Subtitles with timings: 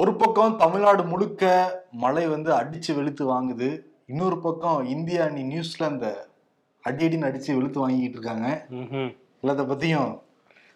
[0.00, 1.42] ஒரு பக்கம் தமிழ்நாடு முழுக்க
[2.02, 3.68] மழை வந்து அடிச்சு வெளுத்து வாங்குது.
[4.10, 6.06] இன்னொரு பக்கம் இந்திய அணி நியூசிலாந்த
[6.88, 8.48] அடி அடின்னு அடிச்சு வெளுத்து வாங்கிட்டு இருக்காங்க.
[9.42, 10.12] எல்லாத்த பத்தியும்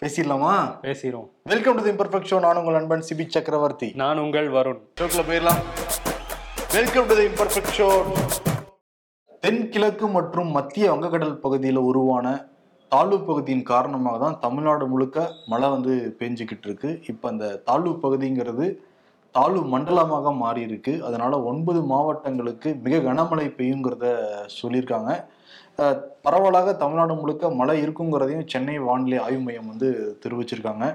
[0.03, 0.55] பேசிடலாமா?
[0.87, 3.91] பேசிரும் welcome to the Imperfect Show நான் உங்கள் நண்பன் சிபி சக்கரவர்த்தி.
[4.03, 4.81] நான் உங்கள் வருண்.
[5.01, 5.63] ஷோக்குள்ள போயிடலாம்.
[6.79, 7.89] Welcome to the Imperfect Show
[9.47, 12.37] தென்கிழக்கு மற்றும் மத்திய வங்கக்கடல் பகுதியில் உருவான
[12.93, 15.19] தாழ்வு பகுதியின் காரணமாக தான் தமிழ்நாடு முழுக்க
[15.51, 16.93] மழை வந்து பெஞ்சுக்கிட்டு இருக்கு.
[17.13, 18.67] இப்போ அந்த தாழ்வு பகுதிங்கிறது
[19.35, 24.07] தாழ்வு மண்டலமாக மாறி இருக்கு அதனால ஒன்பது மாவட்டங்களுக்கு மிக கனமழை பெய்யுங்கிறத
[24.61, 25.11] சொல்லியிருக்காங்க.
[26.25, 29.89] பரவலாக தமிழ்நாடு முழுக்க மழை இருக்குங்கிறதையும் சென்னை வானிலை ஆய்வு மையம் வந்து
[30.25, 30.87] தெரிவிச்சிருக்காங்க.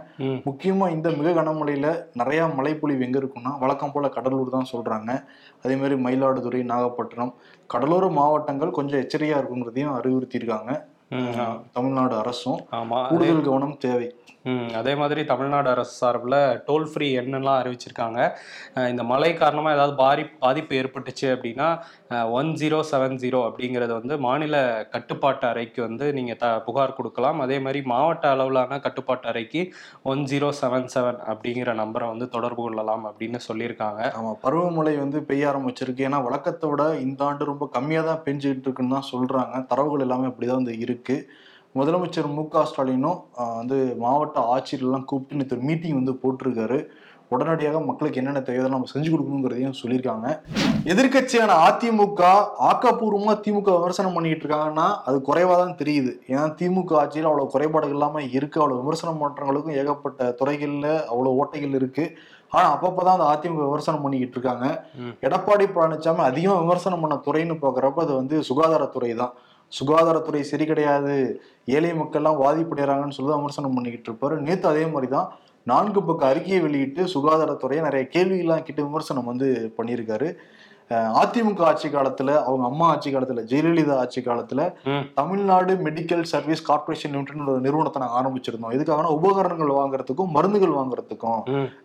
[0.47, 1.87] முக்கியமா இந்த மிக கனமழையில
[2.21, 5.11] நிறைய மழைப்பொழிவு எங்க இருக்குன்னா வழக்கம் போல கடலூர் தான் சொல்றாங்க.
[5.63, 7.33] அதே மாதிரி மயிலாடுதுறை நாகப்பட்டினம்
[7.73, 10.73] கடலோர மாவட்டங்கள் கொஞ்சம் எச்சரிக்கையா இருக்குங்கிறதையும் அறிவுறுத்தியிருக்காங்க.
[11.77, 12.61] தமிழ்நாடு அரசும்.
[13.09, 14.07] கூடுதல் கவனம் தேவை.
[14.79, 18.19] அதே மாதிரி தமிழ்நாடு அரசு சார்பில் டோல் ஃப்ரீ எண்ணெல்லாம் அறிவிச்சிருக்காங்க.
[18.91, 21.67] இந்த மழை காரணமாக ஏதாவது பாரி பாதிப்பு ஏற்பட்டுச்சு அப்படின்னா
[22.39, 24.55] ஒன் ஜீரோ செவன் ஜீரோ அப்படிங்கிறது வந்து மாநில
[24.95, 27.39] கட்டுப்பாட்டு அறைக்கு வந்து நீங்கள் த புகார் கொடுக்கலாம்.
[27.45, 29.63] அதே மாதிரி மாவட்ட அளவிலான கட்டுப்பாட்டு அறைக்கு
[30.13, 34.01] ஒன் ஜீரோ செவன் செவன் அப்படிங்கிற நம்பரை வந்து தொடர்பு கொள்ளலாம் அப்படின்னு சொல்லியிருக்காங்க.
[34.19, 36.05] ஆமாம் பருவமழை வந்து பெய்ய ஆரம்பிச்சிருக்கு.
[36.09, 40.61] ஏன்னா வழக்கத்தோட இந்த ஆண்டு ரொம்ப கம்மியாக தான் பெஞ்சுக்கிட்டு இருக்குன்னு தான் சொல்கிறாங்க தரவுகள் எல்லாமே அப்படி தான்
[40.61, 41.27] வந்து இருக்குது
[41.77, 43.17] முதலமைச்சர் மு க ஸ்டாலினும்
[43.59, 46.77] வந்து மாவட்ட ஆட்சியர்கள்லாம் கூப்பிட்டு நேற்று மீட்டிங் வந்து போட்டிருக்காரு.
[47.33, 50.27] உடனடியாக மக்களுக்கு என்னென்ன தேவையோ நம்ம செஞ்சு கொடுக்கணுங்கிறதையும் சொல்லியிருக்காங்க.
[50.91, 52.21] எதிர்க்கட்சியான அதிமுக
[52.69, 56.11] ஆக்கப்பூர்வமா திமுக விமர்சனம் பண்ணிட்டு இருக்காங்கன்னா அது குறைவா தான் தெரியுது.
[56.31, 58.59] ஏன்னா திமுக ஆட்சியில் அவ்வளவு குறைபாடுகள் இல்லாம இருக்கு.
[58.61, 62.05] அவ்வளவு விமர்சனம் பண்றவங்களுக்கும் ஏகப்பட்ட துறைகள்ல அவ்வளவு ஓட்டைகள் இருக்கு.
[62.55, 64.67] ஆனா அப்பப்பதான் அந்த அதிமுக விமர்சனம் பண்ணிக்கிட்டு இருக்காங்க.
[65.27, 69.35] எடப்பாடி பழனிசாமி அதிகமா விமர்சனம் பண்ண துறைன்னு பாக்குறப்ப அது வந்து சுகாதாரத்துறை தான்.
[69.77, 71.15] சுகாதாரத்துறை சரி கிடையாது.
[71.77, 74.37] ஏழை மக்கள்லாம் பாதிப்படைகிறாங்கன்னு சொல்லி விமர்சனம் பண்ணிக்கிட்டு இருப்பாரு.
[74.47, 75.29] நேத்து அதே மாதிரி தான்
[75.71, 80.29] நான்கு பக்க அறிக்கையை வெளியிட்டு சுகாதாரத்துறையை நிறைய கேள்வியெல்லாம் கிட்ட விமர்சனம் வந்து பண்ணியிருக்காரு.
[81.21, 84.61] அதிமுக ஆட்சி காலத்துல அவங்க அம்மா ஆட்சி காலத்துல ஜெயலலிதா ஆட்சி காலத்துல.
[85.19, 88.75] Tamil Nadu medical service corporation limited ஒரு நிறுவனத்தை நாங்கள் ஆரம்பிச்சிருந்தோம்.
[88.77, 91.41] இதுக்காக உபகரணங்கள் வாங்குறதுக்கும் மருந்துகள் வாங்குறதுக்கும்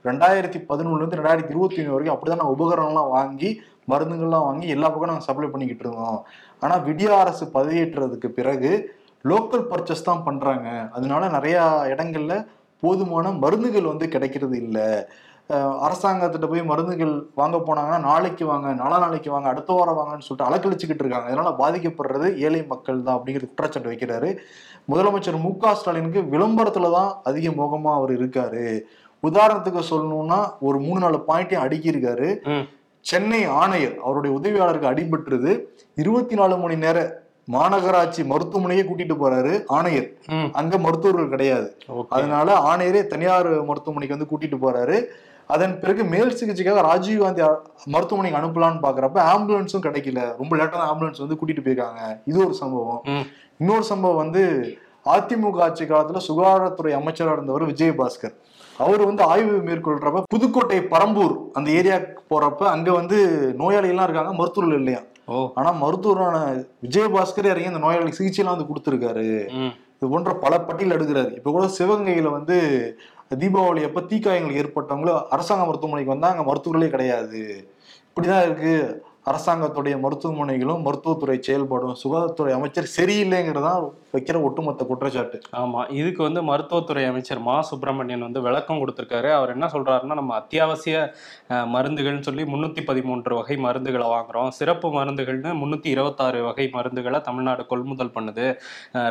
[0.08, 3.50] ரெண்டாயிரத்தி பதினொன்னுல இருந்து ரெண்டாயிரத்தி இருபத்தி ஒன்று வரைக்கும் அப்படிதான் நாங்கள் உபகரணம்லாம் வாங்கி
[3.92, 6.20] மருந்துகள்லாம் வாங்கி எல்லா பக்கம் நாங்கள் சப்ளை பண்ணிக்கிட்டு இருந்தோம்.
[6.64, 8.70] ஆனால் விடிய அரசு பதவியேற்றதுக்கு பிறகு
[9.24, 11.64] லோக்கல் பர்ச்சேஸ் தான் பண்ணுறாங்க அதனால நிறையா
[11.94, 12.36] இடங்கள்ல
[12.82, 14.86] போதுமான மருந்துகள் வந்து கிடைக்கிறது இல்லை.
[15.86, 21.04] அரசாங்கத்திட்ட போய் மருந்துகள் வாங்க போனாங்கன்னா நாளைக்கு வாங்க நாளா நாளைக்கு வாங்க அடுத்த வாரம் வாங்கன்னு சொல்லிட்டு அலக்கழிச்சுக்கிட்டு
[21.04, 21.28] இருக்காங்க.
[21.32, 24.30] இதனால பாதிக்கப்படுறது ஏழை மக்கள் தான் அப்படிங்கிற குற்றச்சாட்டு வைக்கிறாரு.
[24.90, 28.64] முதலமைச்சர் மு க ஸ்டாலினுக்கு விளம்பரத்துல தான் அதிக மோகமா அவர் இருக்காரு.
[29.22, 32.28] உதாரணத்துக்கு சொல்லணும்னா ஒரு மூணு நாலு பாயிண்ட்டையும் அடுக்கியிருக்காரு.
[33.00, 35.60] சென்னை ஆணையர் அவருடைய உதவியாளருக்கு அடிபட்டுருது.
[35.94, 37.22] இருபத்தி நாலு மணி நேர
[37.52, 40.10] மாநகராட்சி மருத்துவமனையே கூட்டிட்டு போறாரு ஆணையர்.
[40.52, 41.76] அங்க மருத்துவர்கள் கிடையாது.
[42.08, 45.04] அதனால ஆணையரே தனியார் மருத்துவமனைக்கு வந்து கூட்டிட்டு போறாரு.
[45.46, 47.42] அதன் பிறகு மேல் சிகிச்சைக்காக ராஜீவ் காந்தி
[47.84, 50.36] மருத்துவமனைக்கு அனுப்பலாம்னு பாக்குறப்ப ஆம்புலன்ஸும் கிடைக்கல.
[50.36, 52.20] ரொம்ப லேட்டான ஆம்புலன்ஸ் வந்து கூட்டிட்டு போயிருக்காங்க.
[52.24, 53.02] இது ஒரு சம்பவம்.
[53.58, 54.42] இன்னொரு சம்பவம் வந்து
[55.04, 58.34] அதிமுக ஆட்சி காலத்துல சுகாதாரத்துறை அமைச்சராக இருந்தவர் விஜயபாஸ்கர்.
[58.80, 63.16] அவர் வந்து ஆய்வு மேற்கொள்றப்ப புதுக்கோட்டை பரம்பூர் அந்த ஏரியாவுக்கு போறப்ப அங்க வந்து
[63.58, 65.00] நோயாளிகள்லாம் இருக்காங்க மருத்துவர்கள் இல்லையா?
[65.28, 65.40] ஓ.
[65.54, 66.36] ஆனா மருத்துவரான
[66.82, 69.26] விஜயபாஸ்கர் இறங்கி அந்த நோயாளிகளுக்கு சிகிச்சைலாம் வந்து கொடுத்துருக்காரு.
[69.96, 71.32] இது போன்ற பல பட்டியல் எடுக்கிறாரு.
[71.36, 72.56] இப்ப கூட சிவகங்கையில வந்து
[73.38, 77.42] தீபாவளி அப்ப தீக்காயங்கள் ஏற்பட்டவங்கள அரசாங்க மருத்துவமனைக்கு வந்தா அங்க மருத்துவர்களே கிடையாது.
[78.08, 78.74] இப்படிதான் இருக்கு.
[79.26, 83.80] அரசாங்கத்துடைய மருத்துவமனைகளும் மருத்துவத்துறை செயல்பாடும் சுகாதாரத்துறை அமைச்சர் சரியில்லைங்கிறதான்
[84.12, 85.38] வைக்கிற ஒட்டுமொத்த குற்றச்சாட்டு.
[85.60, 87.56] ஆமா இதுக்கு வந்து மருத்துவத்துறை அமைச்சர் மா.
[87.70, 89.28] சுப்பிரமணியன் வந்து விளக்கம் கொடுத்திருக்காரு.
[89.38, 90.96] அவர் என்ன சொல்றாருன்னா நம்ம அத்தியாவசிய
[91.74, 94.50] மருந்துகள்னு சொல்லி முன்னூத்தி பதிமூன்று வகை மருந்துகளை வாங்குறோம்.
[94.58, 98.46] சிறப்பு மருந்துகள்னு முன்னூத்தி இருபத்தாறு வகை மருந்துகளை தமிழ்நாடு கொள்முதல் பண்ணுது.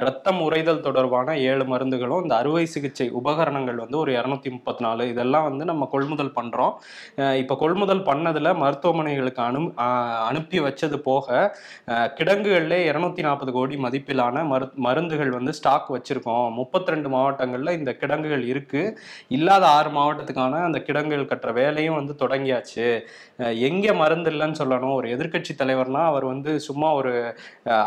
[0.05, 5.47] ரத்தம் உறைதல் தொடர்பான ஏழு மருந்துகளும் இந்த அறுவை சிகிச்சை உபகரணங்கள் வந்து ஒரு இரநூத்தி முப்பத்தி நாலு இதெல்லாம்
[5.49, 6.73] வந்து நம்ம கொள்முதல் பண்றோம்.
[7.41, 9.59] இப்போ இப்ப கொள்முதல் பண்ணதுல மருத்துவமனைகளுக்கு அனு
[10.29, 11.27] அனுப்பி வச்சது போக
[12.17, 16.47] கிடங்குகளில் இரநூத்தி இருநூத்தி நாற்பது கோடி மதிப்பிலான மரு மருந்துகள் வந்து ஸ்டாக் வச்சிருக்கோம்.
[16.59, 18.83] முப்பத்தி ரெண்டு மாவட்டங்கள்ல இந்த கிடங்குகள் இருக்கு.
[19.37, 22.87] இல்லாத ஆறு மாவட்டத்துக்கான அந்த கிடங்குகள் கட்டுற வேலையும் வந்து தொடங்கியாச்சு.
[23.69, 24.95] எங்க மருந்து இல்லைன்னு சொல்லணும்.
[24.99, 27.13] ஒரு எதிர்க்கட்சி தலைவர்னா அவர் வந்து சும்மா ஒரு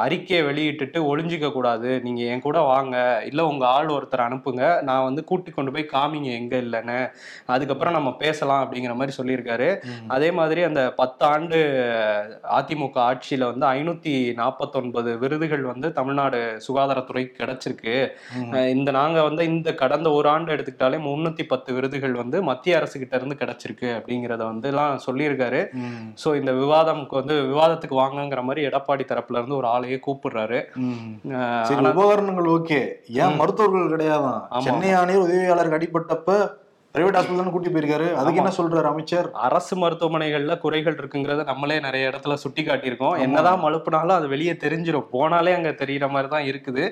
[0.04, 1.90] அறிக்கையை வெளியிட்டுட்டு ஒளிஞ்சிக்க கூடாது.
[2.06, 2.96] நீங்க என் கூட வாங்க.
[3.30, 4.62] இல்ல உங்க ஆள் ஒருத்தர் அனுப்புங்க.
[4.88, 6.98] நான் வந்து கூட்டி கொண்டு போய் காமிங்க எங்க இல்லைன்னு.
[7.54, 9.68] அதுக்கப்புறம் நம்ம பேசலாம் அப்படிங்கிற மாதிரி சொல்லியிருக்காரு.
[10.16, 11.60] அதே மாதிரி அந்த பத்தாண்டு
[12.58, 16.40] அதிமுக ஆட்சியில வந்து ஐநூத்தி நாற்பத்தொன்பது விருதுகள் வந்து தமிழ்நாடு
[16.92, 17.94] சுகாதாரத்துறைக்கு கிடைச்சிருக்கு.
[18.68, 23.16] இந்த நாங்க வந்து இந்த கடந்த ஒரு ஆண்டு எடுத்துக்கிட்டாலே முன்னூத்தி பத்து விருதுகள் வந்து மத்திய அரசு கிட்ட
[23.16, 25.60] இருந்து கிடைச்சிருக்கு அப்படிங்கறத வந்து எல்லாம் சொல்லியிருக்காரு.
[26.22, 30.60] சோ இந்த விவாதம்க்கு வந்து விவாதத்துக்கு வாங்கங்கிற மாதிரி எடப்பாடி தரப்புல இருந்து ஒரு ஆளையே கூப்பிடுறாரு.
[31.92, 32.80] உபகரணங்கள் ஓகே.
[33.22, 33.36] ஏன்.
[33.36, 34.40] மருத்துவர்கள் கிடையாதான்.
[34.58, 36.60] சென்னை ஆணையர் உதவியாளருக்கு அடிபட்டப்ப
[36.94, 38.06] பிரைவேட் ஹாஸ்பிட்டல் கூட்டி போயிருக்காரு.
[38.20, 39.26] அதுக்கு என்ன சொல்றாரு அமைச்சர்?
[39.46, 43.14] அரசு மருத்துவமனைகள்ல குறைகள் இருக்குங்கிறத நம்மளே நிறைய இடத்துல சுட்டி காட்டியிருக்கோம்.
[43.24, 46.84] என்னதான் மழுப்புனாலும் அது வெளியே தெரிஞ்சிடும் போனாலே அங்க தெரியற மாதிரி தான் இருக்குது.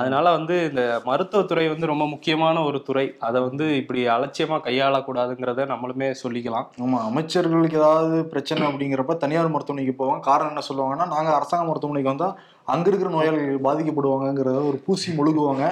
[0.00, 3.06] அதனால வந்து இந்த மருத்துவத்துறை வந்து ரொம்ப முக்கியமான ஒரு துறை.
[3.28, 6.68] அதை வந்து இப்படி அலட்சியமா கையாளக்கூடாதுங்கிறத நம்மளுமே சொல்லிக்கலாம்.
[6.86, 10.24] ஆமா அமைச்சர்களுக்கு ஏதாவது பிரச்சனை அப்படிங்கிறப்ப தனியார் மருத்துவமனைக்கு போவாங்க.
[10.30, 12.30] காரணம் என்ன சொல்லுவாங்கன்னா நாங்க அரசாங்க மருத்துவமனைக்கு வந்தா
[12.72, 15.64] அங்க இருக்கிற நோயாளிகள் பாதிக்கப்படுவாங்கங்கிறத ஒரு பூசி முழுகுவாங்க.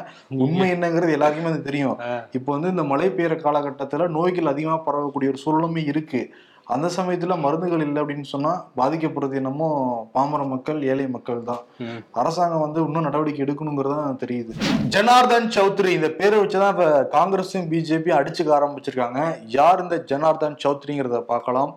[0.46, 2.00] உண்மை என்னங்கிறது எல்லாருக்குமே அது தெரியும்.
[2.38, 6.23] இப்போ வந்து இந்த மழை பெய்யுற காலகட்டத்துல நோய்கள் அதிகமா பரவக்கூடிய ஒரு சூழலுமே இருக்கு.
[6.75, 9.67] அந்த சமயத்துல மருந்துகள் இல்லை அப்படின்னு சொன்னா பாதிக்கப்படுறது என்னமோ
[10.14, 11.62] பாமர மக்கள் ஏழை மக்கள் தான்.
[12.20, 14.52] அரசாங்கம் வந்து இன்னும் நடவடிக்கை எடுக்கணுங்கிறது தான் தெரியுது.
[14.94, 16.87] ஜனார்தன் சௌத்ரி இந்த பேரை வச்சுதான் இப்ப
[17.17, 19.20] காங்கிரஸும் பிஜேபி அடிச்சுக்க ஆரம்பிச்சிருக்காங்க.
[19.58, 21.73] யார் இந்த ஜனார்தன் சௌத்ரிங்கிறத பார்க்கலாம்.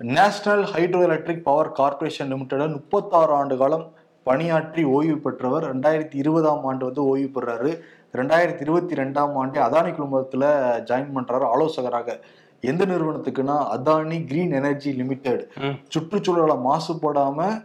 [0.00, 3.84] National hydro electric power corporation limited முப்பத்தாறு ஆண்டு காலம்
[4.22, 7.70] பணியாற்றி ஓய்வு பெற்றவர் ரெண்டாயிரத்தி இருபதாம் ஆண்டு வந்து ஓய்வு பெறாரு.
[8.12, 10.44] ரெண்டாயிரத்தி இருபத்தி ரெண்டாம் ஆண்டு அதானி குழுமத்துல
[10.90, 12.16] ஜாயின் பண்றாரு ஆலோசகராக.
[12.60, 15.48] எந்த நிறுவனத்துக்குன்னா அதானி கிரீன் எனர்ஜி லிமிடெட்.
[15.88, 17.64] சுற்றுச்சூழலை மாசுபடாம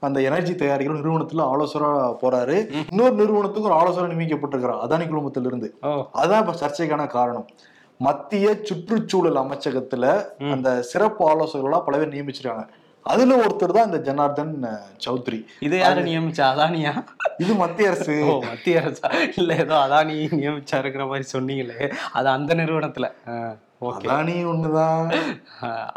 [0.00, 1.90] அந்த எனர்ஜி தயாரிக்கிற நிறுவனத்துல ஆலோசகரா
[2.22, 2.56] போறாரு.
[2.90, 5.90] இன்னொரு நிறுவனத்துக்கு ஒரு ஆலோசகர் நியமிக்கப்பட்டிருக்கிறார் அதானி குழுமத்திலிருந்து ஓ.
[6.22, 7.46] அதான் இப்ப சர்ச்சைக்கான காரணம்.
[7.98, 10.04] மத்திய சுற்றுச்சூழல் அமைச்சகத்துல.
[10.52, 12.66] அந்த சிறப்பு ஆலோசகர்களா பல பேர் நியமிச்சிருக்காங்க.
[13.02, 14.54] அதுல ஒருத்தர் தான் இந்த ஜனார்தன்
[15.04, 15.44] சௌத்ரி.
[15.60, 16.46] இது யாரு நியமிச்சா?
[16.54, 17.04] அதானியா?
[17.38, 18.24] இது மத்திய அரசு.
[18.24, 19.08] ஓ மத்திய அரசா?
[19.36, 21.92] இல்ல ஏதோ அதானி நியமிச்சாருங்கிற மாதிரி சொன்னீங்களே.
[22.12, 23.08] அது அந்த நிறுவனத்துல.
[23.82, 25.02] ஓகே அதானி ஒண்ணுதான்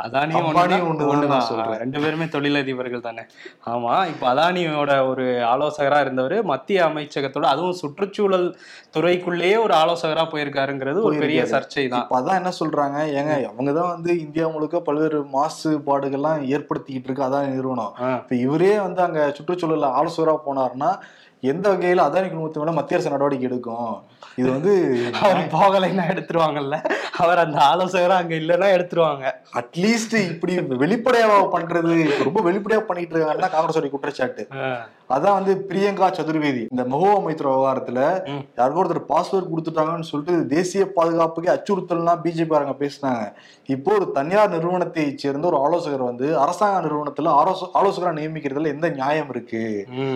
[0.04, 0.48] அதானியும்
[0.90, 1.46] ஒண்ணுதான்.
[1.48, 1.80] சொல்றேன்.
[1.82, 3.24] ரெண்டு பேருமே தொழிலதிபர்கள் தானே
[3.66, 8.46] ஆமா இப்ப அதானியோட ஒரு ஆலோசகரா இருந்தவர் மத்திய அமைச்சகத்தோட அதுவும் சுற்றுச்சூழல்
[8.96, 11.46] துறைக்குள்ளேயே ஒரு ஆலோசகரா போயிருக்காருங்கிறது ஒரு பெரிய.
[11.54, 17.28] சர்ச்சை தான் இப்ப அதான் என்ன சொல்றாங்க ஏங்க அவங்கதான் வந்து இந்தியா முழுக்க பல்வேறு மாசுபாடுகள்லாம் ஏற்படுத்திக்கிட்டு இருக்கு
[17.30, 17.94] அதானி நிறுவனம்.
[18.22, 20.92] இப்ப இவரே வந்து அங்க சுற்றுச்சூழல் ஆலோசகரா போனாருன்னா
[21.44, 23.94] எந்த வகையில அதானி குழுமத்து மேல மத்திய அரசு நடவடிக்கை எடுக்கும்?
[24.36, 24.74] இது வந்து
[25.22, 26.76] அவர் போகலைன்னா எடுத்துருவாங்கல்ல.
[27.18, 29.26] அவர் அந்த ஆலோசகரா அங்க இல்லைன்னா எடுத்துருவாங்க.
[29.54, 32.24] அட்லீஸ்ட் இப்படி வெளிப்படையாவா பண்றது?
[32.24, 34.48] ரொம்ப வெளிப்படையா பண்ணிட்டு இருக்காங்கன்னா காங்கிரஸ் குற்றச்சாட்டு.
[35.16, 36.64] அதான் வந்து பிரியங்கா சதுர்வேதி.
[36.74, 38.00] இந்த மகோவா மைத்ரா விவகாரத்துல.
[38.60, 43.26] யாருக்கோ ஒருத்தர் பாஸ்வேர்ட் கொடுத்துட்டாங்கன்னு சொல்லிட்டு தேசிய பாதுகாப்புக்கு அச்சுறுத்தல்லாம் பிஜேபி காரங்க பேசினாங்க.
[43.76, 49.32] இப்போ ஒரு தனியார் நிறுவனத்தை சேர்ந்த ஒரு ஆலோசகர் வந்து அரசாங்க நிறுவனத்துல ஆலோச ஆலோசகரா நியமிக்கிறதுல எந்த நியாயம்
[49.34, 49.64] இருக்கு.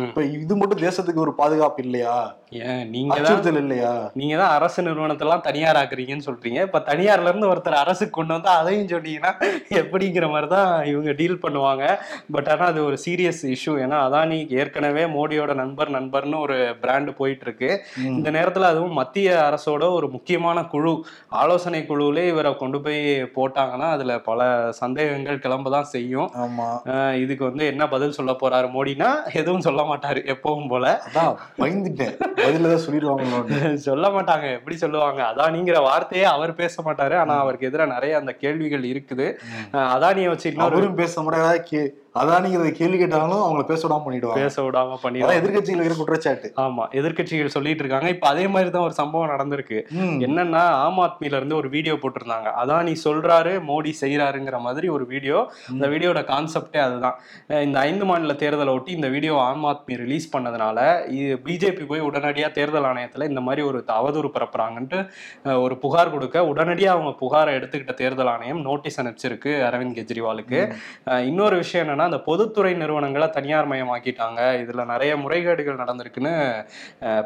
[0.07, 2.17] இப்ப இது மட்டும் தேசத்துக்கு ஒரு பாதுகாப்பு இல்லையா?
[2.93, 3.93] நீங்க அச்சுறுத்தல் இல்லையா?
[4.19, 6.59] நீங்க தான் அரசு நிறுவனத்தெல்லாம் தனியார் ஆக்குறீங்கன்னு சொல்றீங்க.
[6.67, 9.31] இப்ப தனியார்ல இருந்து ஒருத்தர் அரசுக்கு கொண்டு வந்து அதையும் சொன்னீங்கன்னா
[9.81, 11.85] எப்படிங்கிற மாதிரி தான் இவங்க டீல் பண்ணுவாங்க.
[12.35, 14.84] பட் ஆனா அது ஒரு சீரியஸ் இஷ்யூ ஏன்னா அதானி ஏற்கனவே
[15.15, 17.69] மோடியோட நண்பர் நண்பர்னு ஒரு பிராண்ட் போயிட்டு இருக்கு.
[18.17, 20.93] இந்த நேரத்துல அதுவும் மத்திய அரசோட ஒரு முக்கியமான குழு
[21.41, 23.01] ஆலோசனை குழுவிலே இவரை கொண்டு போய்
[23.37, 24.41] போட்டாங்கன்னா அதுல பல
[24.81, 26.29] சந்தேகங்கள் கிளம்ப தான் செய்யும்
[27.23, 29.09] இதுக்கு வந்து என்ன பதில் சொல்ல போறாரு மோடினா
[29.41, 30.85] எதுவும் சொல்ல மாட்டாரு எப்பவும் போல.
[31.07, 31.31] அதான்
[31.61, 32.15] பயந்துட்டேன்.
[32.85, 35.21] சொல்லிடுவாங்களோன்னு சொல்ல மாட்டாங்க எப்படி சொல்லுவாங்க?
[35.31, 37.15] அதானிங்கிற வார்த்தையே அவர் பேச மாட்டாரு.
[37.23, 39.27] ஆனா அவருக்கு எதிராக நிறைய அந்த கேள்விகள் இருக்குது.
[39.95, 41.53] அதானியை வச்சு இன்னொரு பேச முடியாத
[42.21, 44.41] அதானிங்கிறத கேள்வி கேட்டாலும் அவங்கள பேச விடாம பண்ணிடுவாங்க.
[44.43, 45.39] பேச விடாம பண்ணிடுவாங்க.
[45.39, 46.47] எதிர்கட்சிகள் இருக்கிற குற்றச்சாட்டு.
[46.63, 48.09] ஆமா எதிர்க்கட்சிகள் சொல்லிட்டு இருக்காங்க.
[48.15, 49.79] இப்ப அதே மாதிரி தான் ஒரு சம்பவம் நடந்திருக்கு.
[50.27, 52.51] என்னன்னா ஆம் ஆத்மில இருந்து ஒரு வீடியோ போட்டிருந்தாங்க.
[52.63, 55.39] அதானி சொல்றாரு மோடி செய்யறாருங்கிற மாதிரி ஒரு வீடியோ.
[55.73, 57.17] இந்த வீடியோட கான்செப்டே அதுதான்.
[57.67, 60.79] இந்த ஐந்து மாநில தேர்தலை ஒட்டி இந்த வீடியோ ஆம் ஆத்மி ரிலீஸ் பண்ணதுனால
[61.19, 64.99] இது பிஜேபி போய் உடனடியா தேர்தல் ஆணையத்துல இந்த மாதிரி ஒரு அவதூறு பரப்புறாங்கன்ட்டு
[65.65, 70.59] ஒரு புகார் கொடுக்க உடனடியா அவங்க புகாரை எடுத்துக்கிட்ட தேர்தல் ஆணையம் நோட்டீஸ் அனுப்பிச்சிருக்கு அரவிந்த் கெஜ்ரிவாலுக்கு.
[71.29, 74.39] இன்னொரு விஷயம் என்னன்னா அந்த பொதுத்துறை நிறுவனங்களை தனியார் மயமாக்கிட்டாங்க.
[74.63, 76.33] இதுல நிறைய முறைகேடுகள் நடந்திருக்குன்னு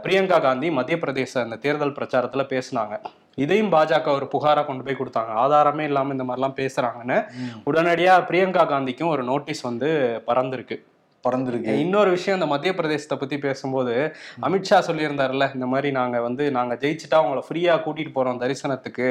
[0.03, 2.95] பிரியங்கா காந்தி மத்திய பிரதேச அந்த தேர்தல் பிரச்சாரத்துல பேசினாங்க.
[3.36, 5.31] இதையும் பாஜக ஒரு புகாரா கொண்டு போய் கொடுத்தாங்க.
[5.36, 7.71] ஆதாரமே இல்லாம இந்த மாதிரிலாம் பேசுறாங்கன்னு ம்.
[7.71, 9.89] உடனடியா பிரியங்கா காந்திக்கும் ஒரு நோட்டீஸ் வந்து
[10.27, 10.77] பறந்திருக்கு.
[11.27, 11.73] பறந்துருக்கு.
[11.83, 13.95] இன்னொரு விஷயம் இந்த மத்திய பிரதேசத்தை பத்தி பேசும்போது
[14.47, 19.07] அமித்ஷா சொல்லியிருந்தாருல்ல இந்த மாதிரி நாங்க வந்து நாங்க ஜெயிச்சுட்டா உங்களை ஃப்ரீயா கூட்டிட்டு போறோம் தரிசனத்துக்கு.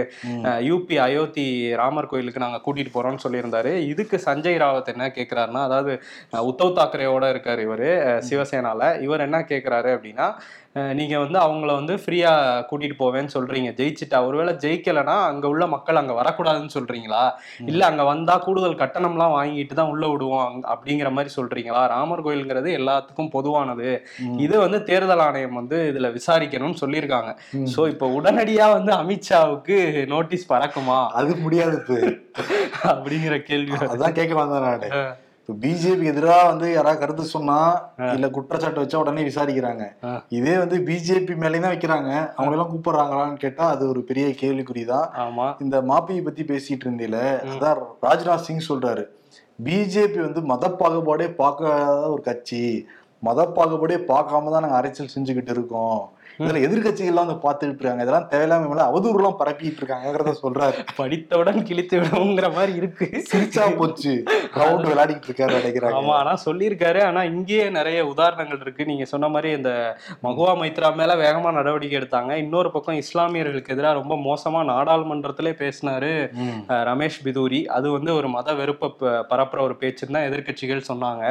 [0.68, 1.46] யூபி அயோத்தி
[1.80, 3.72] ராமர் கோயிலுக்கு நாங்க கூட்டிட்டு போறோம்னு சொல்லியிருந்தாரு.
[3.92, 5.94] இதுக்கு சஞ்சய் ராவத் என்ன கேக்குறாருன்னா அதாவது
[6.50, 7.90] உத்தவ் தாக்கரேவோட இருக்காரு இவரு
[8.30, 8.82] சிவசேனால.
[9.08, 10.28] இவர் என்ன கேக்குறாரு அப்படின்னா
[10.78, 12.30] அஹ் நீங்க வந்து அவங்கள வந்து ஃப்ரீயா
[12.68, 17.23] கூட்டிட்டு போவேன்னு சொல்றீங்க ஜெயிச்சுட்டா ஒருவேளை ஜெயிக்கலைன்னா அங்க உள்ள மக்கள் அங்க வரக்கூடாதுன்னு சொல்றீங்களா
[17.68, 20.37] இல்ல அங்க வந்தா கூடுதல் கட்டணம்லாம் வாங்கிட்டு தான் உள்ள விடுவோம்
[20.73, 23.90] அப்படிங்கிற மாதிரி சொல்றீங்களா ராமர் கோயிலுங்கிறது எல்லாத்துக்கும் பொதுவானது.
[24.44, 27.30] இது வந்து தேர்தல் ஆணையம் வந்து இதுல விசாரிக்கணும்னு சொல்லியிருக்காங்க.
[27.73, 29.78] சோ இப்ப உடனடியா வந்து அமித்ஷாவுக்கு
[30.12, 31.76] நோட்டீஸ் பறக்குமா அது முடியாது
[32.92, 33.73] அப்படிங்கிற கேள்வி.
[33.88, 34.88] அதான் கேட்க வந்தேன் நானு.
[35.48, 39.84] இப்ப பிஜேபி எதிராக வந்து யாராவது கருத்து சொன்னா இல்ல குற்றச்சாட்டு வச்சா உடனே விசாரிக்கிறாங்க.
[40.28, 42.34] இதே வந்து பிஜேபி மேலேயும் தான் வைக்கிறாங்க.
[42.34, 45.06] அவங்க எல்லாம் கூப்பிடுறாங்களான்னு கேட்டா அது ஒரு பெரிய கேள்விக்குறிதான்.
[45.16, 45.54] ஆமா.
[45.60, 49.04] இந்த மாப்பியை பத்தி பேசிட்டு இருந்தீல அதான் ராஜ்நாத் சிங் சொல்றாரு.
[49.64, 52.86] பிஜேபி வந்து மத பாகுபாடே பார்க்காத ஒரு கட்சி.
[53.18, 56.10] மத பாகுபாடே பார்க்காம தான் நாங்க அரசியல் செஞ்சுக்கிட்டு இருக்கோம்.
[56.42, 60.78] இதுல எதிர்கட்சிகள்லாம் வந்து பாத்துட்டு இருக்காங்க இதெல்லாம் தேவையில்லாம மேல அவதூறு எல்லாம் பரப்பிட்டு இருக்காங்கிறத சொல்றாரு.
[60.99, 63.07] படித்தவுடன் கிழித்து விடுங்கிற மாதிரி இருக்கு.
[63.30, 64.12] சிரிச்சா போச்சு.
[64.61, 67.00] ரவுண்ட் விளையாடிட்டு இருக்காரு நினைக்கிறாங்க ஆமா ஆனா சொல்லியிருக்காரு.
[67.09, 68.88] ஆனா இங்கேயே நிறைய உதாரணங்கள் இருக்கு.
[68.90, 69.73] நீங்க சொன்ன மாதிரி இந்த
[70.26, 72.33] மகுவா மைத்ரா மேல வேகமா நடவடிக்கை எடுத்தாங்க.
[72.45, 76.12] இன்னொரு பக்கம் இஸ்லாமியர்களுக்கு எதிராக ரொம்ப மோசமா நாடாளுமன்றத்திலே பேசினாரு
[76.90, 77.61] ரமேஷ் பிதூரி.
[77.78, 78.90] அது வந்து ஒரு மத வெறுப்பை
[79.33, 81.25] பரப்புற ஒரு பேச்சுன்னு தான் எதிர்க்கட்சிகள் சொன்னாங்க.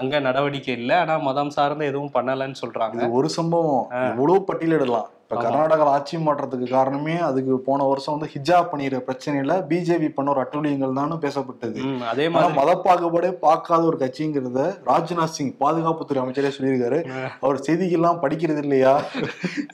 [0.00, 0.96] அங்க நடவடிக்கை இல்லை.
[0.96, 3.00] ஆனா மதம் சார்ந்த எதுவும் பண்ணலன்னு சொல்றாங்க.
[3.18, 3.84] ஒரு சம்பவம்.
[4.10, 5.08] எவ்வளவு பட்டியலிடலாம்.
[5.26, 5.44] இப்ப ஆமா.
[5.44, 10.92] கர்நாடகால ஆட்சி மாற்றத்துக்கு காரணமே அதுக்கு போன வருஷம் வந்து ஹிஜாப் பண்ணிடுற பிரச்சனையில பிஜேபி பண்ண ஒரு அட்டூழியங்கள்
[10.92, 11.78] தான் பேசப்பட்டது.
[12.10, 12.54] அதே மாதிரி.
[12.58, 16.98] மத பாகுபாடே பார்க்காத ஒரு கட்சிங்கிறத ராஜ்நாத் சிங் பாதுகாப்புத்துறை அமைச்சரே சொல்லியிருக்காரு.
[17.40, 18.92] அவர் செய்திகள்லாம் படிக்கிறது இல்லையா?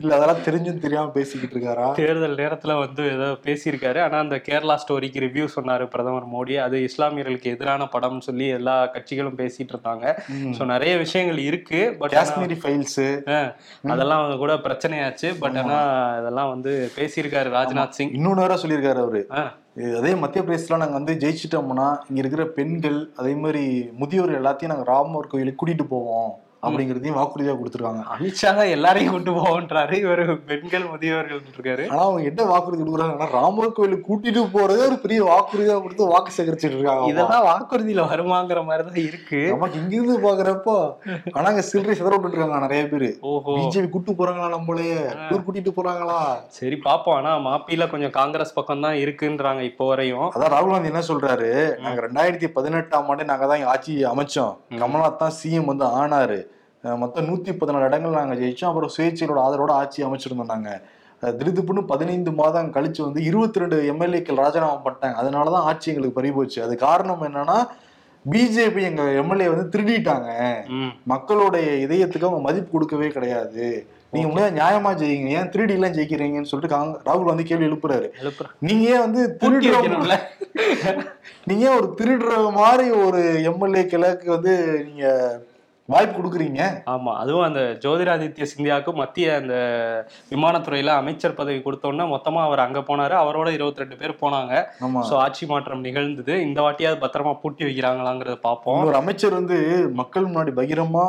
[0.00, 1.88] இல்ல அதெல்லாம் தெரிஞ்சும் தெரியாம பேசிக்கிட்டு இருக்காரா?
[2.00, 4.00] தேர்தல் நேரத்துல வந்து ஏதோ பேசியிருக்காரு.
[4.04, 6.56] ஆனா அந்த கேரளா ஸ்டோரிக்கு ரிவ்யூ சொன்னாரு பிரதமர் மோடி.
[6.64, 10.06] அது இஸ்லாமியர்களுக்கு எதிரான படம்னு சொல்லி எல்லா கட்சிகளும் பேசிட்டு இருந்தாங்க.
[10.56, 13.00] சோ நிறைய விஷயங்கள் இருக்கு பட் காஷ்மீரி ஃபைல்ஸ்
[13.92, 15.28] அதெல்லாம் கூட பிரச்சனையாச்சு.
[15.42, 15.78] பட் ஆனா
[16.20, 18.12] இதெல்லாம் வந்து பேசியிருக்காரு ராஜ்நாத் சிங்.
[18.12, 19.22] இன்னொன்னு வேற சொல்லியிருக்காரு அவரு.
[19.98, 25.26] அதே மத்திய பிரதேசத்துல நாங்க வந்து ஜெயிச்சிட்டோம்னா இங்க இருக்கிற பெண்கள் அதே மாதிரி முதியோர் எல்லாத்தையும் நாங்க ராமர்
[25.26, 26.32] கோயிலுக்கு கூட்டிட்டு போவோம்.
[26.66, 28.02] அப்படிங்கறதையும் வாக்குறுதியா கொடுத்துருக்காங்க.
[28.14, 29.94] அமித்ஷா தான் எல்லாரையும் கூட்டு போவோன்றாரு.
[30.04, 35.20] இவர் பெண்கள் முதியவர்கள் இருக்காரு ஆனா அவங்க என்ன வாக்குறுதி கொடுக்குறாங்கன்னா ராமர் கோயிலுக்கு கூட்டிட்டு போறதே ஒரு பெரிய
[35.30, 37.08] வாக்குறுதியா கொடுத்து வாக்கு சேகரிச்சிட்டு இருக்காங்க.
[37.12, 39.40] இதெல்லாம் வாக்குறுதியில வருமாங்கிற மாதிரி தான் இருக்கு.
[39.54, 40.76] நமக்கு இங்க இருந்து பாக்குறப்போ
[41.36, 43.10] ஆனா அங்க சில்லறை சிதற விட்டுட்டு இருக்காங்க நிறைய பேரு.
[43.32, 43.56] ஓஹோ.
[43.58, 46.20] பிஜேபி கூட்டு போறாங்களா நம்மளையே டூர் கூட்டிட்டு போறாங்களா?
[46.60, 47.18] சரி பாப்போம்.
[47.20, 50.28] ஆனா மாப்பில கொஞ்சம் காங்கிரஸ் பக்கம் தான் இருக்குன்றாங்க இப்போ வரையும்.
[50.36, 51.50] அதான் ராகுல் காந்தி என்ன சொல்றாரு?
[51.84, 54.54] நாங்க ரெண்டாயிரத்தி பதினெட்டாம் ஆண்டு நாங்க தான் ஆட்சி அமைச்சோம்.
[54.82, 56.40] கமல்நாத் தான் சிஎம் வந்து ஆனாரு.
[56.82, 58.64] மொத்தம் நூத்தி பதினாலு இடங்கள் நாங்க ஜெயிச்சோம்.
[58.64, 60.82] அப்புறம் சுயேட்சையோட ஆதரவோட ஆட்சி அமைச்சிருந்தோம் நாங்க.
[61.22, 65.14] அஹ் திடுதிப்புன்னு பதினைந்து மாதம் கழிச்சு வந்து இருபத்தி ரெண்டு எம்எல்ஏக்கள் ராஜினாமா பண்ணிட்டாங்க.
[65.22, 67.66] அதனாலதான் ஆட்சி எங்களுக்கு பறி போச்சு அது காரணம் என்னன்னா
[68.30, 70.54] பிஜேபி எங்க எம்எல்ஏ வந்து திருடிட்டாங்க.
[71.04, 73.86] மக்களுடைய இதயத்துக்கு அவங்க மதிப்பு கொடுக்கவே கிடையாது.
[74.10, 75.26] நீங்க முன்னாடி நியாயமா ஜெயிங்க.
[75.26, 78.08] ஏன் திருடி எல்லாம் ஜெயிக்கிறீங்கன்னு சொல்லிட்டு காங்க- ராகுல் வந்து கேள்வி எழுப்புறாரு.
[78.58, 80.18] நீங்க ஏன் வந்து பூட்டி திருடுற வைக்கணும்ல.
[81.44, 85.40] நீங்க ஒரு திருடுற மாதிரி ஒரு எம்எல்ஏ கிழக்கு வந்து நீங்க
[85.92, 86.62] வாய்ப்பு கொடுக்குறீங்க.
[86.86, 89.54] ஆமா அதுவும் அந்த ஜோதிராதித்ய சிந்தியாவுக்கு மத்திய அந்த
[90.30, 93.14] விமானத்துறையில அமைச்சர் பதவி கொடுத்தோன்னே மொத்தமா அவர் அங்க போனாரு.
[93.22, 94.54] அவரோட இருபத்தி ரெண்டு பேர் போனாங்க.
[95.10, 96.42] சோ ஆட்சி மாற்றம் நிகழ்ந்தது.
[96.42, 98.78] இந்த வாட்டியாவது பத்திரமா பூட்டி வைக்கிறாங்களாங்கிறத பார்ப்போம்.
[98.78, 99.58] இன்னொரு அமைச்சர் வந்து
[99.94, 101.06] மக்கள் முன்னாடி பகிரமா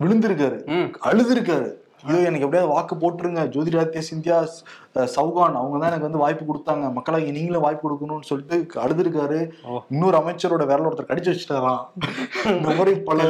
[0.00, 0.58] விழுந்திருக்காரு.
[0.66, 0.90] ம்.
[1.04, 1.70] அழுதுருக்காரு.
[2.08, 3.40] ஐயோ எனக்கு எப்படியாவது வாக்கு போட்டுருங்க.
[3.54, 4.36] ஜோதிராதித்ய சிந்தியா
[5.16, 6.86] சௌகான் அவங்க தான் எனக்கு வந்து வாய்ப்பு கொடுத்தாங்க.
[6.94, 9.38] மக்களாகி நீங்களும் வாய்ப்பு கொடுக்கணும்னு சொல்லிட்டு அழுதுருக்காரு.
[9.92, 11.82] இன்னொரு அமைச்சரோட விரல ஒருத்தர் கடிச்சு வச்சுட்டாராம்.
[12.54, 13.26] இந்த மாதிரி பல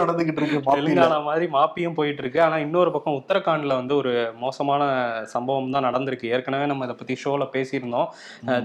[0.00, 4.82] நடந்துகிட்டு இருக்கு தெலுங்கானா மாதிரி மாப்பியும் போயிட்டு இருக்கு ஆனா இன்னொரு பக்கம் உத்தரகாண்ட்ல வந்து ஒரு மோசமான
[5.34, 6.32] சம்பவம் தான் நடந்திருக்கு.
[6.34, 8.10] ஏற்கனவே நம்ம இதை பத்தி ஷோல பேசியிருந்தோம்.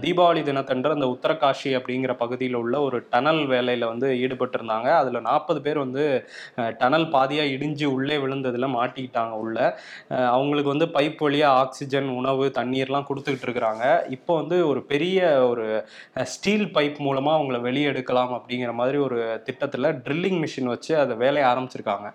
[0.03, 5.61] தீபாவளி தினத்தன்று அந்த உத்தரகாஷி அப்படிங்கிற பகுதியில் உள்ள ஒரு டனல் வேலையில வந்து ஈடுபட்டு இருந்தாங்க அதுல நாற்பது
[5.67, 6.03] பேர் வந்து
[6.83, 9.17] டனல் பாதியா இடிஞ்சு உள்ளே விழுந்ததுல மாட்டிக்கிட்டாங்க.
[9.37, 9.57] உள்ள.
[10.11, 13.83] அஹ், அவங்களுக்கு வந்து பைப் வழியா ஆக்சிஜன் உணவு தண்ணீர்லாம் கொடுத்துக்கிட்டு இருக்கிறாங்க.
[14.15, 15.65] இப்போ வந்து ஒரு பெரிய ஒரு
[16.31, 19.65] ஸ்டீல் பைப் மூலமா அவங்கள வெளியே எடுக்கலாம் அப்படிங்கிற மாதிரி ஒரு திட்டத்துல
[20.03, 22.07] ட்ரில்லிங் மிஷின் வச்சு அதை வேலையை ஆரம்பிச்சிருக்காங்க.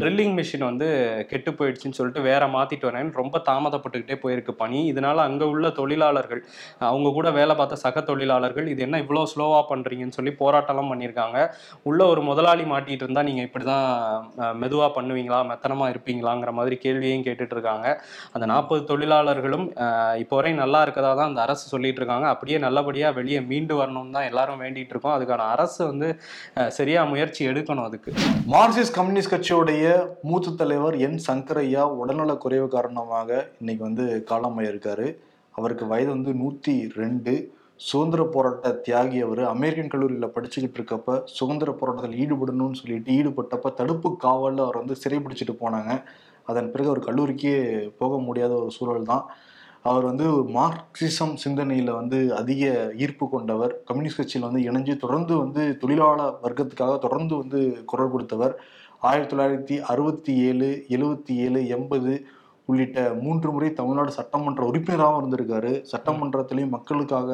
[0.00, 0.88] ட்ரில்லிங் மிஷின் வந்து
[1.30, 4.80] கெட்டு போயிடுச்சுன்னு சொல்லிட்டு வேற மாத்திட்டு வரேன் ரொம்ப தாமதப்பட்டுக்கிட்டே போயிருக்கு பணி.
[4.92, 6.42] இதனால அங்க உள்ள தொழிலாளர்கள்
[6.86, 8.26] அவங்க கூட வேலை பார்த்த சக தொழிலாளர்கள்
[8.68, 11.38] இது என்ன இவ்வளோ ஸ்லோவா பண்றீங்கன்னு சொல்லி போராட்டம்லாம் பண்ணியிருக்காங்க.
[11.88, 13.86] உள்ள ஒரு முதலாளி மாட்டிட்டு இருந்தா நீங்க இப்படிதான்
[14.40, 15.16] அஹ், மெதுவா பண்ணுவீங்களா?
[15.50, 17.86] மெத்தனமா இருப்பீங்களாங்கிற மாதிரி கேள்வியையும் கேட்டுட்டு இருக்காங்க
[18.34, 19.66] அந்த நாற்பது தொழிலாளர்களும்
[20.22, 24.28] இப்போ வரை நல்லா இருக்கதா தான் அந்த அரசு சொல்லிட்டு இருக்காங்க அப்படியே நல்லபடியாக வெளியே மீண்டு வரணும்னு தான்
[24.30, 26.08] எல்லாரும் வேண்டிட்டு இருக்கோம் அதுக்கான அரசு வந்து
[26.78, 28.10] சரியா முயற்சி எடுக்கணும் அதுக்கு.
[28.54, 29.86] மார்க்சிஸ்ட் கம்யூனிஸ்ட் கட்சியுடைய
[30.30, 35.06] மூத்த தலைவர் என் சங்கரையா உடல்நல குறைவு காரணமாக இன்னைக்கு வந்து காலமாயிருக்காரு.
[35.54, 37.34] அவருக்கு வயது வந்து நூற்றி ரெண்டு.
[37.88, 39.42] சுதந்திர போராட்ட தியாகி அவர்.
[39.54, 45.92] அமெரிக்கன் கல்லூரியில் படிச்சுக்கிட்டு இருக்கப்ப சுதந்திர போராட்டத்தில் ஈடுபடணும்னு சொல்லிட்டு ஈடுபட்டப்ப தடுப்பு காவலில் அவர் வந்து சிறைபிடிச்சிட்டு போனாங்க.
[46.50, 47.54] அதன் பிறகு அவர் கல்லூரிக்கே
[48.00, 49.24] போக முடியாத ஒரு சூழல் தான்.
[49.88, 50.26] அவர் வந்து
[50.56, 52.62] மார்க்சிசம் சிந்தனையில் வந்து அதிக
[53.02, 53.72] ஈர்ப்பு கொண்டவர்.
[53.88, 57.60] கம்யூனிஸ்ட் கட்சியில் வந்து இணைஞ்சு தொடர்ந்து வந்து தொழிலாளர் வர்க்கத்துக்காக தொடர்ந்து வந்து
[57.92, 58.54] குரல் கொடுத்தவர்.
[59.08, 62.12] ஆயிரத்தி தொள்ளாயிரத்தி அறுபத்தி ஏழு எழுபத்தி ஏழு எண்பது
[62.70, 65.72] உள்ளிட்ட மூன்று முறை தமிழ்நாடு சட்டமன்ற உறுப்பினராகவும் இருந்திருக்காரு.
[65.92, 67.30] சட்டமன்றத்திலையும் மக்களுக்காக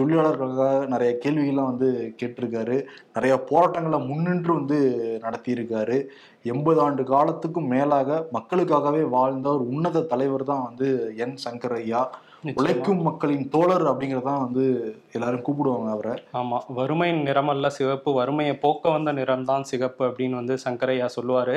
[0.00, 2.84] தொழிலாளர்களுக்காக நிறைய கேள்விகள்லாம் வந்து கேட்டிருக்காரு.
[3.14, 4.78] நிறைய போராட்டங்களை முன்னின்று வந்து
[5.22, 6.04] நடத்தியிருக்காரு.
[6.42, 12.10] எண்பது ஆண்டு காலத்துக்கும் மேலாக மக்களுக்காகவே வாழ்ந்த ஒரு உன்னத தலைவர் தான் வந்து என் சங்கர் ஐயா.
[12.54, 16.14] உழைக்கும் மக்களின் தோழர் அப்படிங்கறதான் வந்து எல்லாரும் கூப்பிடுவாங்க அவரை.
[16.40, 18.10] ஆமா வறுமை நிறமல்ல சிவப்பு.
[18.20, 21.56] வறுமையை போக்க வந்த நிறம் தான் சிகப்பு அப்படின்னு வந்து சங்கரையா சொல்லுவாரு.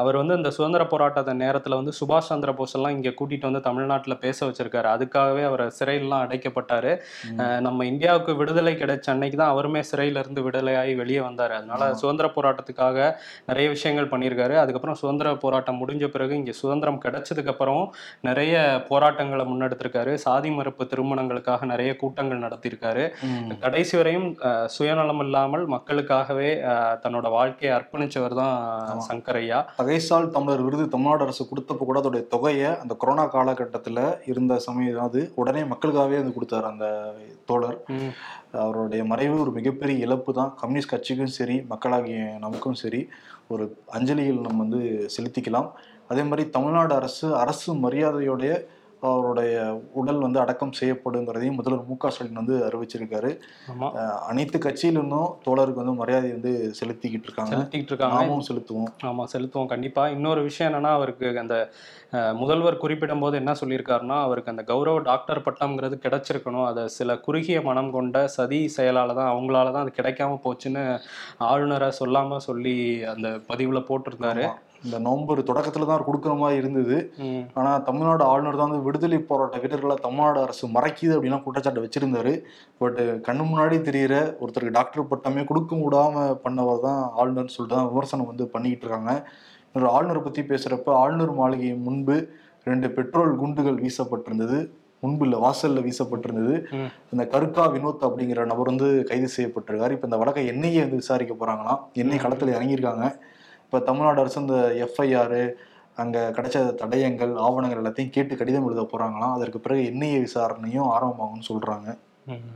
[0.00, 4.14] அவர் வந்து இந்த சுதந்திர போராட்ட நேரத்துல வந்து சுபாஷ் சந்திர போஸ் எல்லாம் இங்க கூட்டிட்டு வந்து தமிழ்நாட்டுல
[4.24, 4.88] பேச வச்சிருக்காரு.
[4.96, 6.92] அதுக்காகவே அவர் சிறையிலாம் அடைக்கப்பட்டாரு.
[7.66, 11.54] நம்ம இந்தியாவுக்கு விடுதலை கிடைச்ச அன்னைக்கு தான் அவருமே சிறையில இருந்து விடுதலையாகி வெளியே வந்தாரு.
[11.58, 13.08] அதனால சுதந்திர போராட்டத்துக்காக
[13.50, 14.56] நிறைய விஷயங்கள் பண்ணியிருக்காரு.
[14.62, 17.82] அதுக்கப்புறம் சுதந்திர போராட்டம் முடிஞ்ச பிறகு இங்க சுதந்திரம் கிடைச்சதுக்கு அப்புறம்
[18.28, 18.56] நிறைய
[18.90, 20.14] போராட்டங்களை முன்னெடுத்திருக்காரு.
[20.26, 23.04] சாதி மறுப்பு திருமணங்களுக்காக நிறைய கூட்டங்கள் நடத்தியிருக்காரு.
[23.64, 24.28] கடைசி வரையும்
[24.74, 26.50] சுயநலம் இல்லாமல் மக்களுக்காகவே
[27.04, 28.56] தன்னோட வாழ்க்கையை அர்ப்பணிச்சவர் தான்
[29.08, 35.04] சங்கரையா பகைசால் தமிழர் விருது தமிழ்நாடு அரசு கொடுத்தப்ப கூட அதோடைய தொகையை அந்த கொரோனா காலகட்டத்தில் இருந்த சமயம்
[35.08, 36.86] அது உடனே மக்களுக்காகவே வந்து கொடுத்தாரு அந்த
[37.50, 37.78] தோழர்.
[38.64, 40.52] அவருடைய மறைவு ஒரு மிகப்பெரிய இழப்பு தான்.
[40.60, 43.00] கம்யூனிஸ்ட் கட்சிக்கும் சரி மக்களாகிய நமக்கும் சரி
[43.52, 43.64] ஒரு
[43.96, 44.80] அஞ்சலிகள் நம்ம வந்து
[45.14, 45.68] செலுத்திக்கலாம்.
[46.12, 48.52] அதே மாதிரி தமிழ்நாடு அரசு அரசு மரியாதையோடைய
[49.02, 49.56] அவருடைய
[50.00, 53.30] உடல் வந்து அடக்கம் செய்யப்படுங்கிறதையும் முதல்வர் மு க ஸ்டாலின் வந்து அறிவிச்சிருக்காரு.
[54.30, 57.52] அனைத்து கட்சியிலிருந்தும் தோழருக்கு வந்து மரியாதை வந்து செலுத்திக்கிட்டு இருக்காங்க.
[57.54, 58.18] செலுத்திட்டு இருக்காங்க.
[58.22, 58.90] நாமும் செலுத்துவோம்.
[59.10, 60.04] ஆமா செலுத்துவோம் கண்டிப்பா.
[60.16, 61.56] இன்னொரு விஷயம் என்னன்னா அவருக்கு அந்த
[62.40, 66.66] முதல்வர் குறிப்பிடும் போது என்ன சொல்லியிருக்காருன்னா அவருக்கு அந்த கௌரவ டாக்டர் பட்டம்ங்கிறது கிடைச்சிருக்கணும்.
[66.68, 70.84] அதை சில குறுகிய மனம் கொண்ட சதி செயலால தான் அவங்களால தான் அது கிடைக்காம போச்சுன்னு
[71.50, 72.76] ஆளுநரை சொல்லாம சொல்லி
[73.12, 74.46] அந்த பதிவுல போட்டிருந்தாரு.
[74.86, 76.96] இந்த நவம்பர் தொடக்கத்துல தான் கொடுக்குற மாதிரி இருந்தது.
[77.58, 82.32] ஆனா தமிழ்நாடு ஆளுநர் தான் வந்து விடுதலை போராட்ட வீரர்களை தமிழ்நாடு அரசு மறைக்குது அப்படின்னா குற்றச்சாட்டு வச்சிருந்தாரு.
[82.82, 88.30] பட் கண்ணு முன்னாடி தெரியிற ஒருத்தருக்கு டாக்டர் பட்டமே கொடுக்க விடாம பண்ணவர் தான் ஆளுநர்னு சொல்லிட்டு தான் விமர்சனம்
[88.32, 89.14] வந்து பண்ணிக்கிட்டு இருக்காங்க.
[89.68, 92.16] இன்னொரு ஆளுநரை பத்தி பேசுறப்ப ஆளுநர் மாளிகை முன்பு
[92.68, 94.58] ரெண்டு பெட்ரோல் குண்டுகள் வீசப்பட்டிருந்தது.
[95.02, 96.54] முன்பு இல்ல வாசல்ல வீசப்பட்டிருந்தது.
[97.12, 99.92] இந்த கருக்கா வினோத் அப்படிங்கிற நபர் வந்து கைது செய்யப்பட்டிருக்காரு.
[99.96, 101.82] இப்ப இந்த வழக்கை என்ஐஏ வந்து விசாரிக்க போறாங்களாம்.
[102.02, 103.06] என்ஐ களத்துல இறங்கியிருக்காங்க.
[103.68, 105.40] இப்ப தமிழ்நாடு அரசு இந்த எஃப்ஐஆர்
[105.96, 109.32] அங்க கிடைச்ச தடயங்கள் ஆவணங்கள் எல்லாத்தையும் கேட்டு கடிதம் எழுத போறாங்களாம்.
[109.32, 111.88] அதற்கு பிறகு என்ஐஏ விசாரணையும் ஆரம்பமாகும்னு சொல்றாங்க.
[112.26, 112.46] ம்.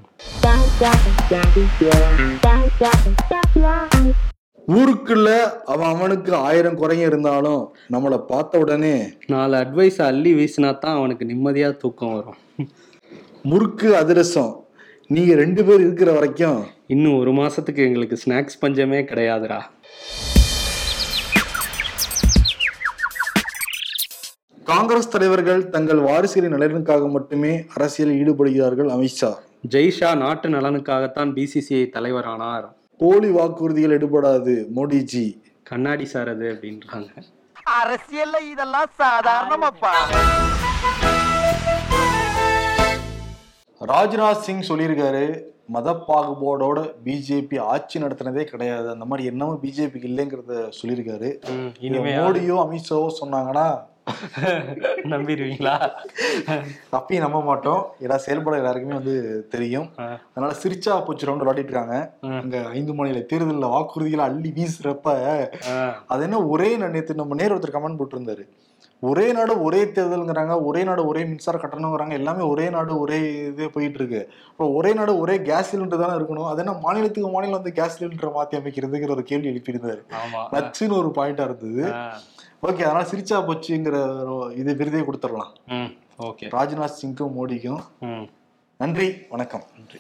[4.69, 5.29] ஊருக்குள்ள
[5.65, 8.95] அவன் அவனுக்கு ஆயிரம் குறைங்க இருந்தாலும் நம்மளை பார்த்த உடனே
[9.27, 12.39] நாலு அட்வைஸ் அள்ளி வீசினா தான் அவனுக்கு நிம்மதியா தூக்கம் வரும்.
[13.43, 14.53] முறுக்கு அதிரசம்.
[15.07, 19.61] நீங்க ரெண்டு பேர் இருக்கிற வரைக்கும் இன்னும் ஒரு மாசத்துக்கு எங்களுக்கு ஸ்நாக்ஸ் பஞ்சமே கிடையாதுடா.
[24.65, 29.31] காங்கிரஸ் தலைவர்கள் தங்கள் வாரிசுகளின் நலனுக்காக மட்டுமே அரசியலில் ஈடுபடுகிறார்கள் அமித்ஷா
[29.71, 32.67] ஜெய்ஷா நாட்டு நலனுக்காகத்தான் பிசிசிஐ தலைவரானார்.
[32.99, 35.27] போலி வாக்குறுதிகள் எடுபடாது மோடிஜி.
[35.63, 37.11] கண்ணாடி சார் அது அப்படின்றாங்க.
[37.81, 39.95] அரசியல்ல இதெல்லாம் சாதாரணமாப்பா.
[43.87, 45.25] ராஜ்நாத் சிங் சொல்லியிருக்காரு
[45.67, 48.91] மத பாகுபாடோட பிஜேபி ஆட்சி நடத்தினதே கிடையாது.
[48.91, 51.31] அந்த மாதிரி என்னவும் பிஜேபிக்கு இல்லைங்கிறத சொல்லியிருக்காரு.
[52.21, 53.67] மோடியோ அமித்ஷாவோ சொன்னாங்கன்னா
[55.13, 55.75] நம்பிடுவீங்களா?
[56.93, 57.87] அப்பயும் நம்ப மாட்டோம்.
[58.01, 59.15] ஏன்னா செயல்பட எல்லாருக்குமே வந்து
[59.49, 59.89] தெரியும்.
[60.29, 61.97] அதனால சிரிச்சா போச்சு ரவுண்ட் விளையாடிட்டு இருக்காங்க.
[62.41, 65.07] அங்க ஐந்து மாநில தேர்தலில் வாக்குறுதிகளை அள்ளி வீசுறப்ப
[66.07, 68.45] அது என்ன ஒரே நா- நேத்து நம்ம நேர் ஒருத்தர் கமெண்ட் போட்டிருந்தாரு.
[69.03, 73.99] ஒரே நாடு ஒரே தேர்தலுங்கிறாங்க ஒரே நாடு ஒரே மின்சார கட்டணங்கிறாங்க எல்லாமே ஒரே நாடு ஒரே இதே போயிட்டு
[73.99, 76.47] இருக்கு இப்போ ஒரே நாடு ஒரே கேஸ் சிலிண்டர் தானே இருக்கணும்.
[76.47, 80.03] அது என்ன மாநிலத்துக்கு மாநிலம் வந்து கேஸ் சிலிண்டரை மாத்தி அமைக்கிறதுங்கிற ஒரு கேள்வி எழுப்பியிருந்தாரு.
[80.53, 81.93] நச்சுன்னு ஒரு பாயிண்டா இருந்தது.
[82.63, 83.97] ஓகே அதனால சிரிச்சா போச்சுங்கிற
[84.57, 85.53] இது விருதே கொடுத்துடலாம்.
[85.67, 85.91] ம்
[86.23, 86.47] ஓகே.
[86.49, 88.29] ராஜ்நாத் சிங்க்கும் மோடிக்கும் ம்.
[88.77, 89.63] நன்றி வணக்கம்.
[89.77, 89.99] நன்றி.